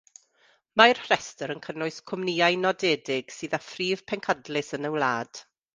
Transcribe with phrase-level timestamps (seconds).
[0.81, 5.49] Mae'r rhestr yn cynnwys cwmnïau nodedig sydd â phrif pencadlys yn y wlad.